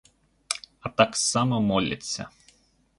А 0.81 0.89
так 0.89 1.15
само 1.17 1.59
моляться. 1.61 2.29